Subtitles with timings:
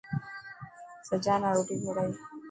[1.09, 2.11] سجا نا روٽي ڪوڙائي.